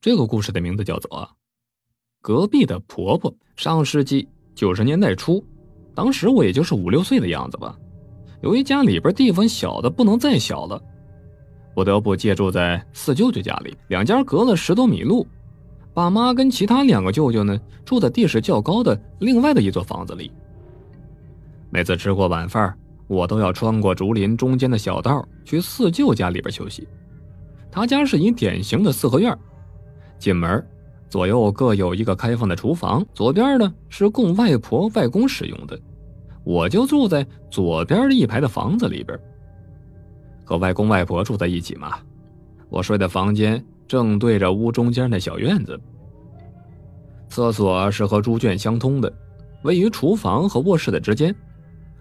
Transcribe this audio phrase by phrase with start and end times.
[0.00, 1.10] 这个故事的名字叫做
[2.22, 3.30] 《隔壁的婆婆》。
[3.54, 5.44] 上世纪九十年代初，
[5.94, 7.76] 当时我也就是五六岁的样子吧。
[8.40, 10.82] 由于家里边地方小的不能再小了，
[11.74, 13.76] 不得不借住在四舅舅家里。
[13.88, 15.26] 两家隔了十多米路，
[15.92, 20.32] 爸妈跟其他两个舅舅呢住在地势较高的另外的一座房子里。
[21.68, 22.74] 每次吃过晚饭，
[23.06, 26.88] 我都要穿过竹林中间的小道去四舅家里边休息。
[27.70, 29.38] 他家是一典型的四合院。
[30.20, 30.64] 进门，
[31.08, 35.76] 左右各有一个开放的厨房，左边呢是供外婆外公使用的，
[36.44, 39.18] 我就住在左边的一排的房子里边，
[40.44, 41.98] 和外公外婆住在一起嘛。
[42.68, 45.80] 我睡的房间正对着屋中间的小院子，
[47.28, 49.12] 厕所是和猪圈相通的，
[49.62, 51.34] 位于厨房和卧室的之间。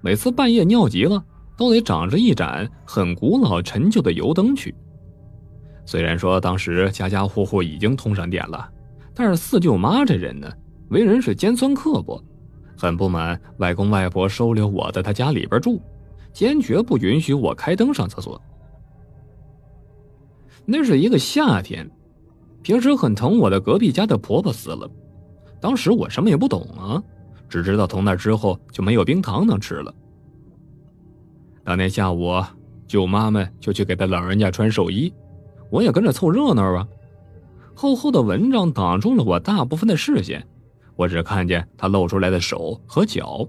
[0.00, 1.22] 每次半夜尿急了，
[1.56, 4.74] 都得长着一盏很古老陈旧的油灯去。
[5.86, 8.68] 虽然说当时家家户户已经通上电了，
[9.14, 10.50] 但是四舅妈这人呢，
[10.88, 12.22] 为人是尖酸刻薄，
[12.76, 15.80] 很不满外公外婆收留我在他家里边住，
[16.32, 18.40] 坚决不允许我开灯上厕所。
[20.64, 21.88] 那是一个夏天，
[22.62, 24.90] 平时很疼我的隔壁家的婆婆死了，
[25.60, 27.02] 当时我什么也不懂啊，
[27.48, 29.94] 只知道从那之后就没有冰糖能吃了。
[31.62, 32.42] 当天下午，
[32.86, 35.12] 舅妈们就去给她老人家穿寿衣。
[35.74, 36.86] 我也跟着凑热闹啊！
[37.74, 40.46] 厚厚的蚊帐挡住了我大部分的视线，
[40.94, 43.44] 我只看见他露出来的手和脚。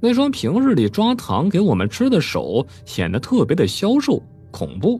[0.00, 4.98] 那双平日里抓糖给我们吃的手显得特别的消瘦恐怖，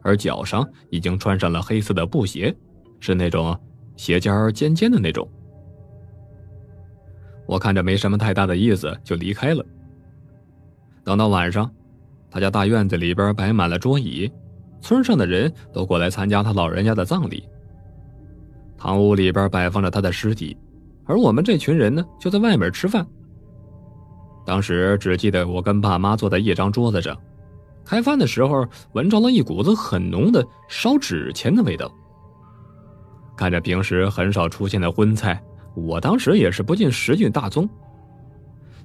[0.00, 2.54] 而脚上已经穿上了黑色的布鞋，
[3.00, 3.58] 是那种
[3.96, 5.28] 鞋尖尖尖的那种。
[7.46, 9.66] 我看着没什么太大的意思，就离开了。
[11.02, 11.68] 等到晚上，
[12.30, 14.30] 他家大院子里边摆满了桌椅。
[14.84, 17.42] 村上的人都过来参加他老人家的葬礼。
[18.76, 20.54] 堂屋里边摆放着他的尸体，
[21.06, 23.06] 而我们这群人呢，就在外面吃饭。
[24.44, 27.16] 当时只记得我跟爸妈坐在一张桌子上，
[27.82, 31.90] 开饭的时候闻着了一股子很浓的烧纸钱的味道。
[33.34, 35.42] 看着平时很少出现的荤菜，
[35.74, 37.66] 我当时也是不禁食欲大增。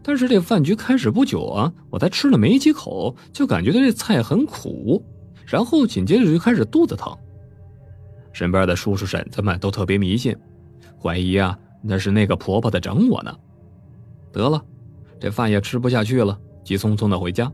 [0.02, 5.04] 但是这饭局开始不久啊，我才吃了没几口，就感觉到这菜很苦。
[5.50, 7.12] 然后紧接着就开始肚子疼。
[8.32, 10.38] 身边的叔叔婶子们都特别迷信，
[11.02, 13.36] 怀疑啊那是那个婆婆在整我呢。
[14.32, 14.64] 得了，
[15.20, 17.52] 这饭也吃不下去了，急匆匆的回家。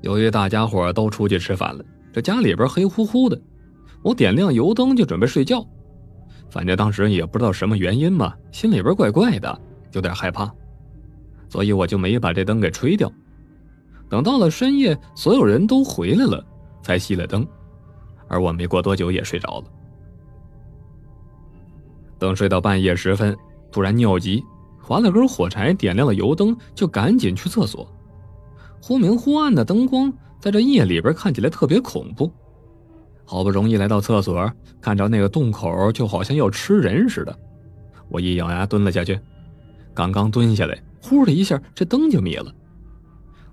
[0.00, 3.40] 由于大家伙都出去吃饭了，这家里边黑乎乎的，
[4.02, 5.64] 我点亮油灯就准备睡觉。
[6.50, 9.60] 反正当时也不知道什么原因嘛，心里边怪怪的，
[9.92, 10.52] 有点害怕，
[11.48, 13.10] 所以我就没把这灯给吹掉。
[14.10, 16.44] 等到了深夜，所有人都回来了，
[16.82, 17.46] 才熄了灯，
[18.26, 19.64] 而我没过多久也睡着了。
[22.18, 23.34] 等睡到半夜时分，
[23.70, 24.44] 突然尿急，
[24.82, 27.86] 划了根火柴，点亮了油灯，就赶紧去厕所。
[28.82, 32.30] 忽明忽暗的灯光，在这夜里边看起来特别恐怖。
[33.24, 37.38] 好不容易来到厕所，看着那个洞口，就好像要吃人似的。
[38.08, 39.18] 我一咬牙蹲了下去，
[39.94, 42.52] 刚刚蹲下来，呼的一下，这灯就灭了。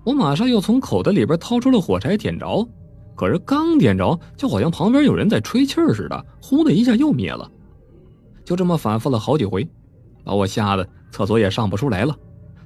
[0.08, 2.66] 我马上又从口袋里边掏出了火柴点着，
[3.14, 7.46] 可是刚点着，就好像旁边有人在吹气似的，呼的一下又灭了。
[8.42, 9.68] 就这么反复了好几回，
[10.24, 12.16] 把我吓得厕所也上不出来了，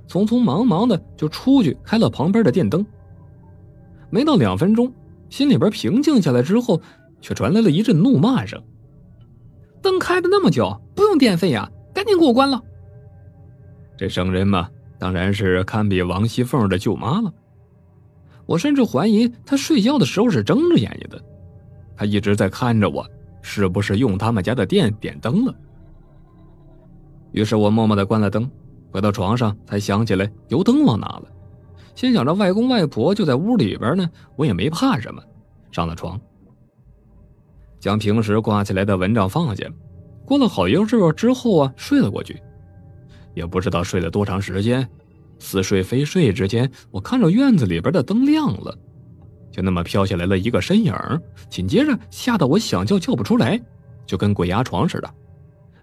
[0.06, 2.86] 匆匆忙忙的就出去开了旁边的电灯。
[4.09, 4.92] 没到两分钟，
[5.28, 6.80] 心里边平静下来之后，
[7.20, 8.62] 却传来了一阵怒骂声
[9.82, 12.62] ：“灯开的那么久，不用电费呀，赶紧给我关了！”
[13.98, 14.69] 这生人嘛。
[15.03, 17.35] 当然是堪比王熙凤的舅妈了。
[18.47, 21.21] 我甚至怀疑她睡觉的时候是睁着眼睛的，
[21.97, 23.05] 她一直在看着我，
[23.43, 25.53] 是不是用他们家的电点灯了？
[27.33, 28.49] 于是我默默的关了灯，
[28.93, 31.25] 回到床上才想起来油灯忘拿了，
[31.97, 35.21] 心想着外公外婆就在屋里边呢，我也没怕什么，
[35.73, 36.21] 上了床，
[37.81, 39.69] 将平时挂起来的蚊帐放下，
[40.25, 42.41] 过了好一会儿之后啊，睡了过去。
[43.34, 44.89] 也不知道睡了多长时间，
[45.39, 48.77] 似睡非睡之间，我看着院子里边的灯亮了，
[49.51, 50.95] 就那么飘下来了一个身影，
[51.49, 53.61] 紧接着吓得我想叫叫不出来，
[54.07, 55.15] 就跟鬼压床似的。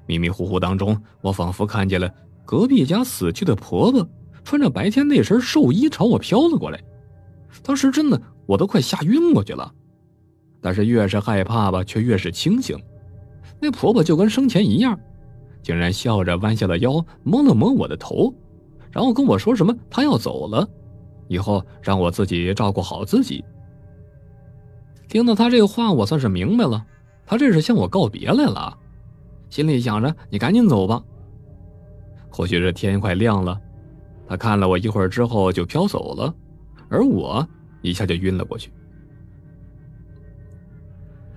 [0.05, 2.11] 迷迷糊糊当中，我仿佛看见了
[2.45, 4.07] 隔壁家死去的婆婆
[4.43, 6.81] 穿着白天那身寿衣朝我飘了过来，
[7.61, 9.71] 当时真的我都快吓晕过去了，
[10.61, 12.75] 但是越是害怕吧，却越是清醒。
[13.59, 14.99] 那婆婆就跟生前一样。
[15.61, 18.33] 竟然笑着弯下了腰，摸了摸我的头，
[18.91, 20.67] 然后跟我说什么：“他要走了，
[21.27, 23.43] 以后让我自己照顾好自己。”
[25.07, 26.85] 听到他这话，我算是明白了，
[27.25, 28.77] 他这是向我告别来了，
[29.49, 31.03] 心里想着你赶紧走吧。
[32.29, 33.59] 或许是天快亮了，
[34.27, 36.33] 他看了我一会儿之后就飘走了，
[36.89, 37.47] 而我
[37.81, 38.71] 一下就晕了过去。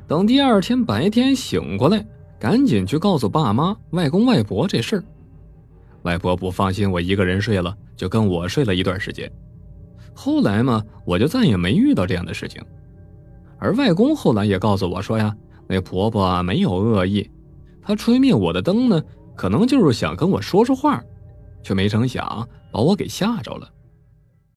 [0.07, 2.05] 等第二天白天醒过来，
[2.43, 5.05] 赶紧去告诉爸妈、外公外婆这事儿。
[6.03, 9.31] 外婆不放心我一个人睡了，就跟我睡了一段时间。
[10.13, 12.61] 后来嘛，我就再也没遇到这样的事情。
[13.59, 15.33] 而外公后来也告诉我说呀，
[15.69, 17.31] 那婆婆没有恶意，
[17.81, 19.01] 她吹灭我的灯呢，
[19.37, 21.01] 可能就是想跟我说说话，
[21.63, 23.71] 却没成想把我给吓着了。